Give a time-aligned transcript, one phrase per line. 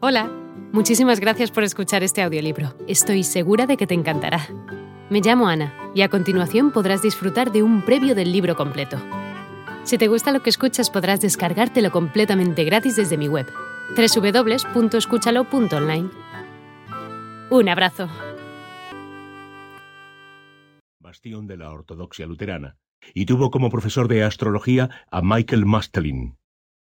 [0.00, 0.30] Hola,
[0.72, 2.72] muchísimas gracias por escuchar este audiolibro.
[2.86, 4.46] Estoy segura de que te encantará.
[5.10, 8.96] Me llamo Ana y a continuación podrás disfrutar de un previo del libro completo.
[9.82, 13.48] Si te gusta lo que escuchas podrás descargártelo completamente gratis desde mi web,
[13.96, 16.10] www.escúchalo.online.
[17.50, 18.08] Un abrazo.
[21.00, 22.76] Bastión de la ortodoxia luterana,
[23.14, 26.37] y tuvo como profesor de astrología a Michael Mastelin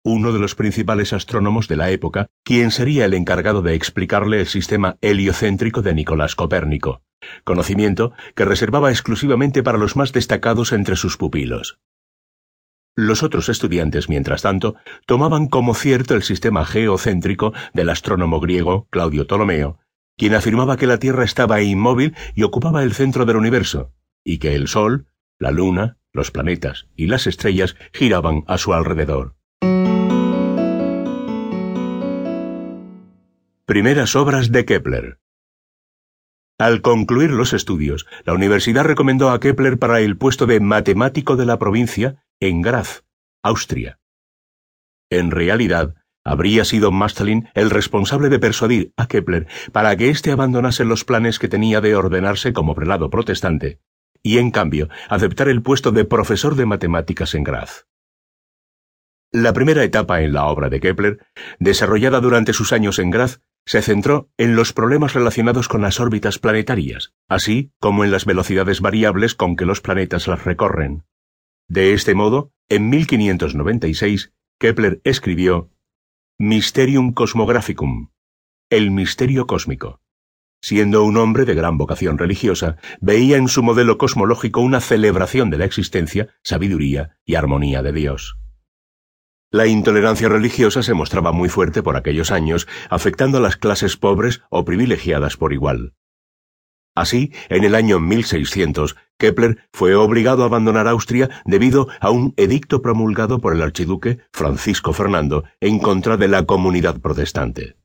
[0.06, 4.46] uno de los principales astrónomos de la época, quien sería el encargado de explicarle el
[4.46, 7.02] sistema heliocéntrico de Nicolás Copérnico,
[7.44, 11.80] conocimiento que reservaba exclusivamente para los más destacados entre sus pupilos.
[12.96, 14.76] Los otros estudiantes, mientras tanto,
[15.08, 19.80] tomaban como cierto el sistema geocéntrico del astrónomo griego Claudio Ptolomeo,
[20.18, 23.92] quien afirmaba que la Tierra estaba inmóvil y ocupaba el centro del universo,
[24.24, 25.08] y que el Sol,
[25.40, 29.36] la Luna, los planetas y las estrellas giraban a su alrededor.
[33.68, 35.18] Primeras obras de Kepler.
[36.60, 41.48] Al concluir los estudios, la universidad recomendó a Kepler para el puesto de matemático de
[41.48, 43.06] la provincia en Graz,
[43.42, 44.00] Austria.
[45.10, 50.86] En realidad, habría sido Mastelin el responsable de persuadir a Kepler para que éste abandonase
[50.86, 53.80] los planes que tenía de ordenarse como prelado protestante,
[54.22, 57.88] y en cambio aceptar el puesto de profesor de matemáticas en Graz.
[59.32, 61.26] La primera etapa en la obra de Kepler,
[61.58, 66.40] desarrollada durante sus años en Graz, se centró en los problemas relacionados con las órbitas
[66.40, 71.06] planetarias, así como en las velocidades variables con que los planetas las recorren.
[71.68, 75.72] De este modo, en 1596, Kepler escribió
[76.38, 78.12] Mysterium Cosmographicum,
[78.70, 80.02] el misterio cósmico.
[80.62, 85.60] Siendo un hombre de gran vocación religiosa, veía en su modelo cosmológico una celebración de
[85.60, 88.38] la existencia, sabiduría y armonía de Dios.
[89.56, 94.42] La intolerancia religiosa se mostraba muy fuerte por aquellos años, afectando a las clases pobres
[94.50, 95.94] o privilegiadas por igual.
[96.94, 102.82] Así, en el año 1600, Kepler fue obligado a abandonar Austria debido a un edicto
[102.82, 107.78] promulgado por el archiduque Francisco Fernando en contra de la comunidad protestante.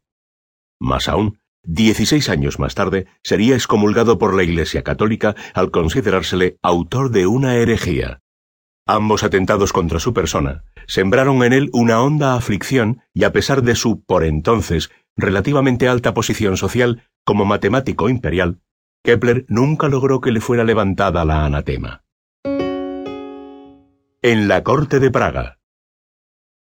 [0.81, 7.13] Más aún, dieciséis años más tarde, sería excomulgado por la Iglesia católica al considerársele autor
[7.13, 8.23] de una herejía.
[8.93, 13.77] Ambos atentados contra su persona sembraron en él una honda aflicción y a pesar de
[13.77, 18.59] su, por entonces, relativamente alta posición social como matemático imperial,
[19.05, 22.03] Kepler nunca logró que le fuera levantada la anatema.
[24.23, 25.61] En la corte de Praga.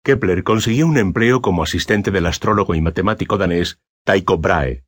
[0.03, 4.87] Kepler consiguió un empleo como asistente del astrólogo y matemático danés Tycho Brahe,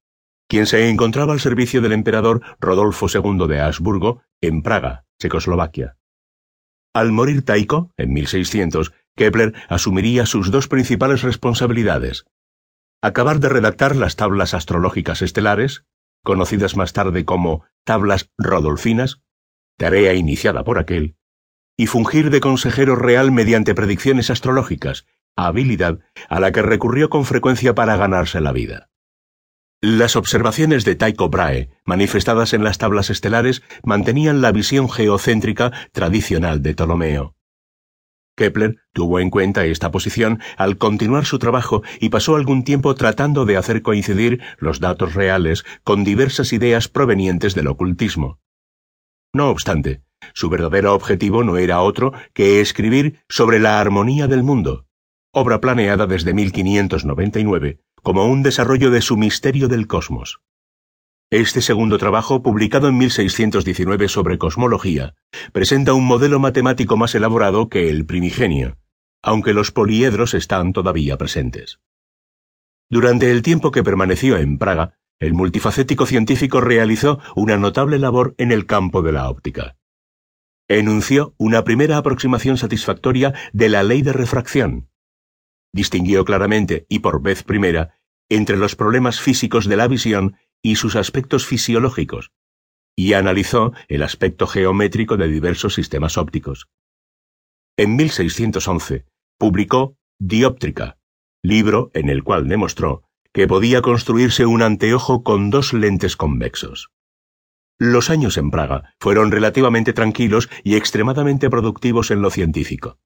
[0.49, 5.99] quien se encontraba al servicio del emperador Rodolfo II de Habsburgo en Praga, Checoslovaquia.
[6.97, 12.25] Al morir Tycho, en 1600, Kepler asumiría sus dos principales responsabilidades.
[13.03, 15.85] Acabar de redactar las tablas astrológicas estelares,
[16.25, 19.21] conocidas más tarde como tablas rodolfinas,
[19.77, 21.19] tarea iniciada por aquel,
[21.77, 25.05] y fungir de consejero real mediante predicciones astrológicas,
[25.37, 25.99] habilidad
[26.31, 28.89] a la que recurrió con frecuencia para ganarse la vida.
[29.83, 36.63] Las observaciones de Tycho Brahe, manifestadas en las tablas estelares, mantenían la visión geocéntrica tradicional
[36.63, 37.37] de Ptolomeo.
[38.37, 43.45] Kepler tuvo en cuenta esta posición al continuar su trabajo y pasó algún tiempo tratando
[43.45, 48.41] de hacer coincidir los datos reales con diversas ideas provenientes del ocultismo.
[49.35, 54.87] No obstante, su verdadero objetivo no era otro que escribir sobre la armonía del mundo,
[55.33, 60.41] obra planeada desde 1599, como un desarrollo de su misterio del cosmos.
[61.29, 65.17] Este segundo trabajo, publicado en 1619 sobre cosmología,
[65.53, 68.79] presenta un modelo matemático más elaborado que el primigenio,
[69.25, 71.81] aunque los poliedros están todavía presentes.
[72.89, 78.53] Durante el tiempo que permaneció en Praga, el multifacético científico realizó una notable labor en
[78.53, 79.79] el campo de la óptica.
[80.69, 84.91] Enunció una primera aproximación satisfactoria de la ley de refracción,
[85.77, 87.96] distinguió claramente y por vez primera
[88.29, 92.33] entre los problemas físicos de la visión y sus aspectos fisiológicos,
[92.97, 96.69] y analizó el aspecto geométrico de diversos sistemas ópticos.
[97.77, 99.05] En 1611
[99.39, 100.99] publicó Dióptrica,
[101.43, 106.91] libro en el cual demostró que podía construirse un anteojo con dos lentes convexos.
[107.79, 112.99] Los años en Praga fueron relativamente tranquilos y extremadamente productivos en lo científico.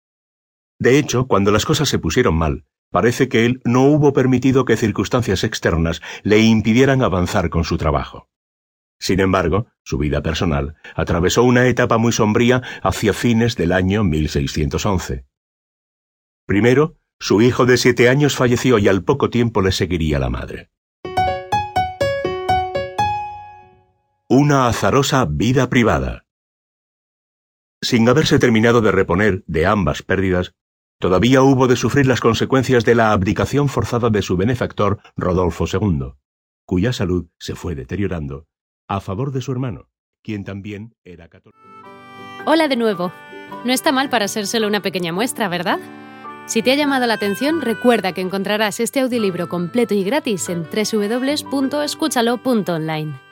[0.79, 4.77] De hecho, cuando las cosas se pusieron mal, parece que él no hubo permitido que
[4.77, 8.29] circunstancias externas le impidieran avanzar con su trabajo.
[8.99, 15.25] Sin embargo, su vida personal atravesó una etapa muy sombría hacia fines del año 1611.
[16.47, 20.71] Primero, Su hijo de siete años falleció y al poco tiempo le seguiría la madre.
[24.27, 26.25] Una azarosa vida privada.
[27.83, 30.55] Sin haberse terminado de reponer de ambas pérdidas,
[31.01, 36.13] todavía hubo de sufrir las consecuencias de la abdicación forzada de su benefactor Rodolfo II,
[36.65, 38.47] cuya salud se fue deteriorando,
[38.87, 39.89] a favor de su hermano,
[40.23, 41.59] quien también era católico.
[42.47, 43.11] Hola de nuevo.
[43.65, 45.81] No está mal para ser solo una pequeña muestra, ¿verdad?
[46.47, 50.65] Si te ha llamado la atención, recuerda que encontrarás este audiolibro completo y gratis en
[50.65, 53.30] www.escúchalo.online.